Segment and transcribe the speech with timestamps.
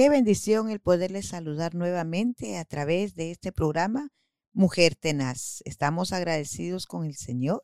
[0.00, 4.08] Qué bendición el poderles saludar nuevamente a través de este programa
[4.54, 5.60] Mujer Tenaz.
[5.66, 7.60] Estamos agradecidos con el Señor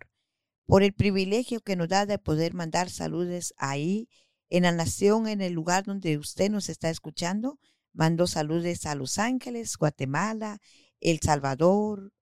[0.67, 4.11] por el privilegio que nos da de poder mandar saludos ahí
[4.51, 7.59] en la nación, en el lugar donde usted nos está escuchando.
[7.95, 10.61] Mando saludos a Los Ángeles, Guatemala,
[11.01, 12.13] El Salvador,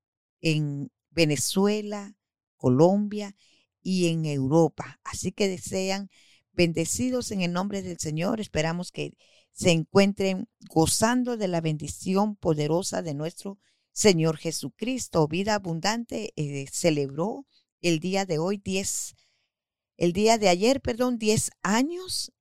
[0.40, 2.14] en Venezuela,
[2.56, 3.34] Colombia
[3.82, 5.00] y en Europa.
[5.02, 6.08] Así que desean
[6.52, 8.40] bendecidos en el nombre del Señor.
[8.40, 9.14] Esperamos que
[9.54, 13.58] se encuentren gozando de la bendición poderosa de nuestro
[13.92, 15.28] Señor Jesucristo.
[15.28, 17.46] Vida Abundante eh, celebró
[17.80, 19.14] el día de hoy 10,
[19.96, 22.32] el día de ayer, perdón, 10 años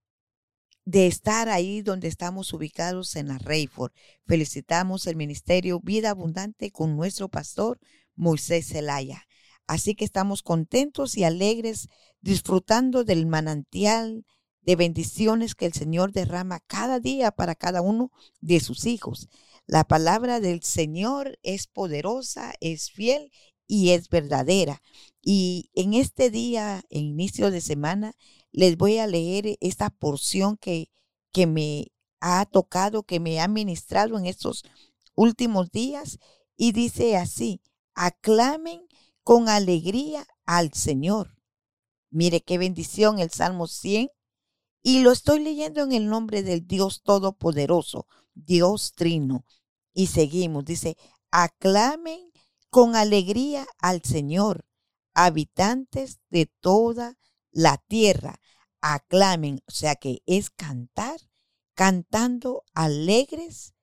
[0.85, 3.91] de estar ahí donde estamos ubicados en la Reyford.
[4.25, 7.79] Felicitamos el ministerio Vida Abundante con nuestro pastor
[8.15, 9.27] Moisés Zelaya.
[9.67, 11.87] Así que estamos contentos y alegres
[12.21, 14.25] disfrutando del manantial
[14.65, 18.11] de bendiciones que el Señor derrama cada día para cada uno
[18.41, 19.29] de sus hijos.
[19.65, 23.31] La palabra del Señor es poderosa, es fiel
[23.67, 24.81] y es verdadera.
[25.21, 28.15] Y en este día, en inicio de semana,
[28.51, 30.91] les voy a leer esta porción que,
[31.31, 34.63] que me ha tocado, que me ha ministrado en estos
[35.15, 36.19] últimos días.
[36.55, 37.61] Y dice así,
[37.95, 38.87] aclamen
[39.23, 41.37] con alegría al Señor.
[42.09, 44.09] Mire qué bendición el Salmo 100.
[44.85, 49.45] Y lo estoy leyendo en el nombre del Dios Todopoderoso, Dios Trino.
[49.93, 50.97] Y seguimos, dice,
[51.31, 52.31] aclamen
[52.69, 54.65] con alegría al Señor,
[55.13, 57.17] habitantes de toda
[57.51, 58.41] la tierra.
[58.81, 61.17] Aclamen, o sea que es cantar,
[61.75, 63.75] cantando alegres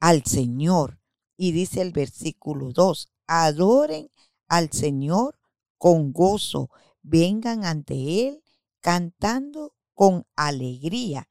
[0.00, 1.00] al Señor.
[1.36, 4.10] Y dice el versículo 2, adoren
[4.48, 5.38] al Señor
[5.76, 6.70] con gozo,
[7.02, 8.42] vengan ante Él
[8.80, 11.28] cantando con alegría.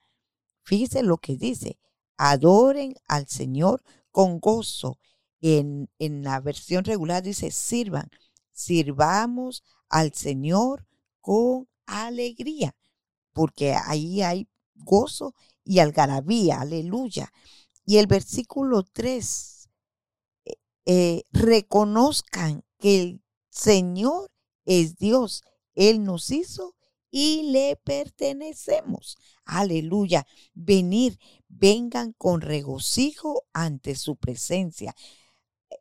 [0.61, 1.79] Fíjese lo que dice,
[2.17, 4.99] adoren al Señor con gozo.
[5.39, 8.09] En, en la versión regular dice, sirvan,
[8.51, 10.85] sirvamos al Señor
[11.21, 12.75] con alegría,
[13.31, 17.31] porque ahí hay gozo y algarabía, aleluya.
[17.85, 19.69] Y el versículo 3,
[20.43, 20.53] eh,
[20.85, 24.29] eh, reconozcan que el Señor
[24.65, 25.43] es Dios.
[25.73, 26.75] Él nos hizo
[27.11, 29.17] y le pertenecemos.
[29.45, 30.25] Aleluya.
[30.53, 34.95] Venir, vengan con regocijo ante su presencia.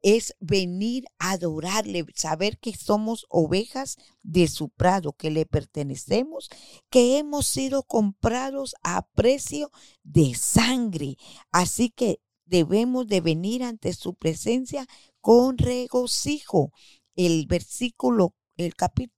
[0.02, 6.48] Es venir a adorarle, saber que somos ovejas de su prado, que le pertenecemos,
[6.90, 9.70] que hemos sido comprados a precio
[10.02, 11.16] de sangre.
[11.50, 14.86] Así que debemos de venir ante su presencia
[15.20, 16.72] con regocijo.
[17.14, 18.72] El versículo, el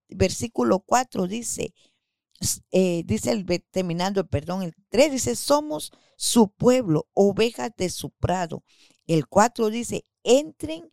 [0.09, 1.75] versículo 4 dice,
[2.71, 8.65] eh, dice el terminando, perdón, el 3 dice, somos su pueblo, ovejas de su prado.
[9.07, 10.89] El 4 dice, entren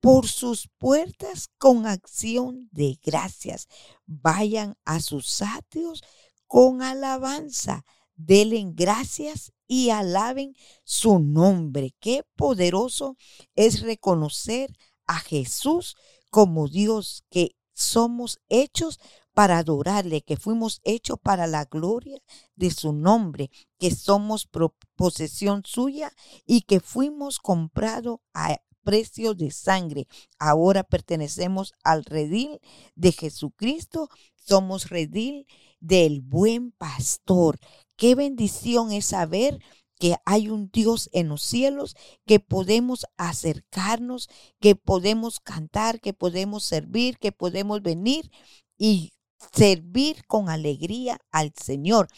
[0.00, 3.66] por sus puertas con acción de gracias.
[4.06, 6.02] Vayan a sus atrios
[6.46, 7.84] con alabanza.
[8.14, 11.94] Denle gracias y alaben su nombre.
[12.00, 13.16] Qué poderoso
[13.54, 14.72] es reconocer
[15.06, 15.96] a Jesús
[16.30, 18.98] como Dios, que somos hechos
[19.38, 22.20] para adorarle, que fuimos hechos para la gloria
[22.56, 24.48] de su nombre, que somos
[24.96, 26.12] posesión suya
[26.44, 30.08] y que fuimos comprados a precio de sangre.
[30.40, 32.58] Ahora pertenecemos al redil
[32.96, 35.46] de Jesucristo, somos redil
[35.78, 37.60] del buen pastor.
[37.94, 39.60] Qué bendición es saber
[40.00, 41.94] que hay un Dios en los cielos,
[42.26, 44.28] que podemos acercarnos,
[44.58, 48.32] que podemos cantar, que podemos servir, que podemos venir
[48.76, 49.12] y
[49.52, 52.08] servir con alegría al Señor.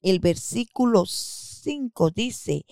[0.00, 2.64] El versículo 5 dice,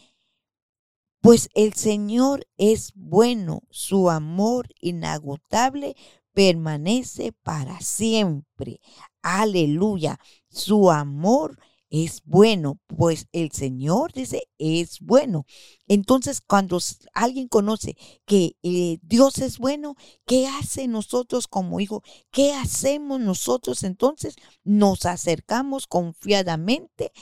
[1.20, 5.96] pues el Señor es bueno, su amor inagotable
[6.32, 8.80] permanece para siempre.
[9.22, 11.58] Aleluya, su amor
[11.90, 15.46] es bueno, pues el Señor dice es bueno.
[15.86, 16.78] Entonces, cuando
[17.14, 19.94] alguien conoce que eh, Dios es bueno,
[20.26, 22.02] ¿qué hace nosotros como hijo?
[22.30, 23.84] ¿Qué hacemos nosotros?
[23.84, 27.12] Entonces, nos acercamos confiadamente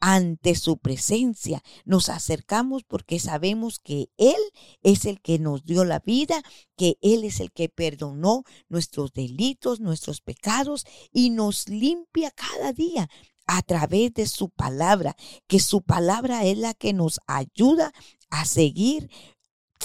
[0.00, 1.62] ante su presencia.
[1.86, 4.36] Nos acercamos porque sabemos que Él
[4.82, 6.42] es el que nos dio la vida,
[6.76, 13.08] que Él es el que perdonó nuestros delitos, nuestros pecados y nos limpia cada día
[13.46, 17.92] a través de su palabra, que su palabra es la que nos ayuda
[18.30, 19.10] a seguir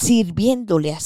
[0.00, 0.98] sirviéndole, a,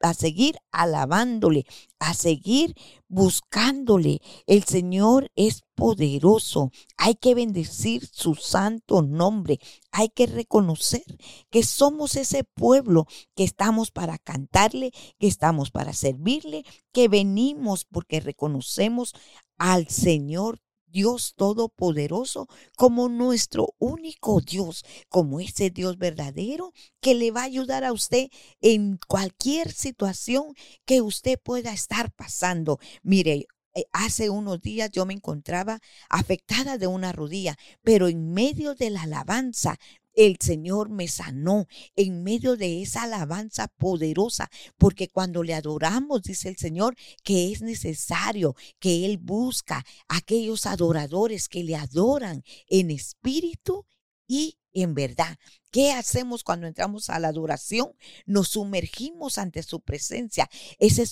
[0.00, 1.64] a seguir alabándole,
[1.98, 2.74] a seguir
[3.08, 4.20] buscándole.
[4.46, 6.70] El Señor es poderoso.
[6.98, 9.58] Hay que bendecir su santo nombre.
[9.90, 11.04] Hay que reconocer
[11.50, 18.20] que somos ese pueblo que estamos para cantarle, que estamos para servirle, que venimos porque
[18.20, 19.14] reconocemos
[19.56, 20.60] al Señor
[20.92, 22.46] Dios Todopoderoso
[22.76, 28.28] como nuestro único Dios, como ese Dios verdadero que le va a ayudar a usted
[28.60, 30.54] en cualquier situación
[30.84, 32.78] que usted pueda estar pasando.
[33.02, 35.80] Mire, eh, Hace unos días yo me encontraba
[36.10, 39.78] afectada de una rodilla, pero en medio de la alabanza
[40.14, 41.66] el Señor me sanó
[41.96, 47.62] en medio de esa alabanza poderosa, porque cuando le adoramos, dice el Señor, que es
[47.62, 53.86] necesario que Él busca aquellos adoradores que le adoran en espíritu
[54.32, 55.38] y en verdad.
[55.70, 57.92] ¿Qué hacemos cuando entramos a la adoración?
[58.24, 60.48] Nos sumergimos ante su presencia.
[60.78, 61.04] Ese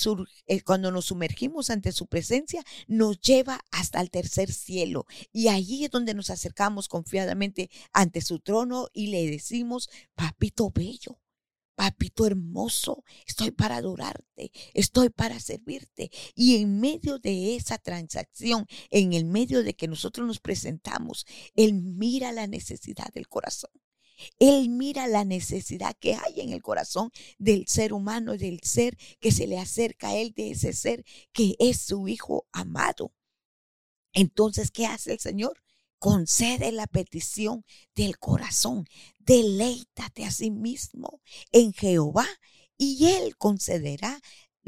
[0.47, 5.05] eh, cuando nos sumergimos ante su presencia, nos lleva hasta el tercer cielo.
[5.35, 11.19] Y allí es donde nos acercamos confiadamente ante su trono y le decimos, papito bello,
[11.81, 16.11] Papito hermoso, estoy para adorarte, estoy para servirte.
[16.35, 21.25] Y en medio de esa transacción, en el medio de que nosotros nos presentamos,
[21.55, 23.71] Él mira la necesidad del corazón.
[24.39, 29.33] Él mira la necesidad que hay en el corazón del ser humano, del ser que
[29.33, 33.15] se le acerca a Él, de ese ser que es su Hijo amado.
[34.13, 35.63] Entonces, ¿qué hace el Señor?
[36.01, 37.65] Concede la petición
[37.95, 38.87] del corazón.
[39.21, 41.21] Deleítate a sí mismo
[41.53, 42.27] en Jehová
[42.77, 44.21] y Él concederá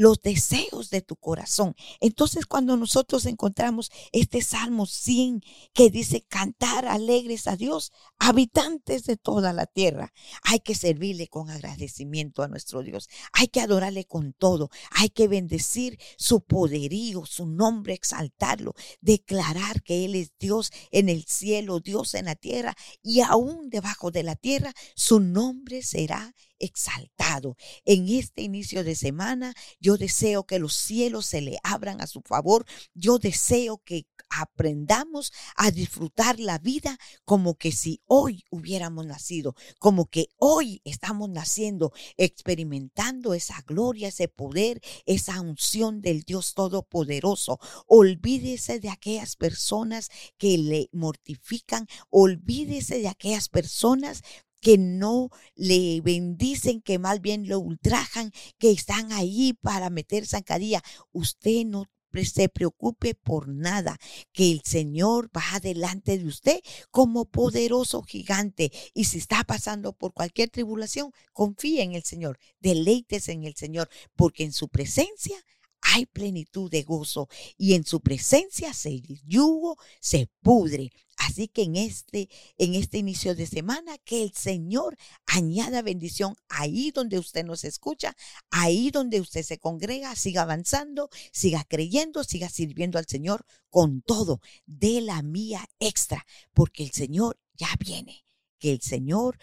[0.03, 1.77] los deseos de tu corazón.
[2.01, 9.17] Entonces cuando nosotros encontramos este Salmo 100 que dice cantar alegres a Dios, habitantes de
[9.17, 10.13] toda la tierra,
[10.43, 13.09] hay que servirle con agradecimiento a nuestro Dios.
[13.33, 14.71] Hay que adorarle con todo.
[14.91, 21.27] Hay que bendecir su poderío, su nombre, exaltarlo, declarar que Él es Dios en el
[21.27, 27.57] cielo, Dios en la tierra y aún debajo de la tierra, su nombre será exaltado.
[27.85, 32.23] En este inicio de semana, yo deseo que los cielos se le abran a su
[32.23, 32.65] favor.
[32.95, 40.07] Yo deseo que aprendamos a disfrutar la vida como que si hoy hubiéramos nacido, como
[40.07, 47.59] que hoy estamos naciendo, experimentando esa gloria, ese poder, esa unción del Dios Todopoderoso.
[47.87, 54.23] Olvídese de aquellas personas que le mortifican, olvídese de aquellas personas
[54.63, 60.83] que no le bendicen, que más bien lo ultrajan, que están ahí para meter zancadilla.
[61.13, 61.85] Usted no
[62.25, 63.99] se preocupe por nada,
[64.33, 66.61] que el Señor va delante de usted
[66.91, 68.71] como poderoso gigante.
[68.95, 73.89] Y si está pasando por cualquier tribulación, confíe en el Señor, deleítese en el Señor,
[74.15, 75.37] porque en su presencia
[75.81, 80.93] hay plenitud de gozo y en su presencia se yugo se pudre.
[81.23, 82.29] Así que en este,
[82.59, 84.97] en este inicio de semana, que el Señor
[85.27, 88.17] añada bendición ahí donde usted nos escucha,
[88.51, 94.41] ahí donde usted se congrega, siga avanzando, siga creyendo, siga sirviendo al Señor con todo,
[94.67, 98.25] de la mía extra, porque el Señor ya viene.
[98.59, 99.39] Que el Señor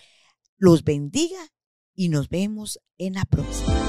[0.57, 1.53] los bendiga
[1.95, 3.88] y nos vemos en la próxima.